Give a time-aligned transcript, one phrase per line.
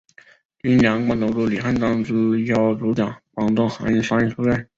[0.63, 4.67] 应两广总督李瀚章之邀主讲广东韩山书院。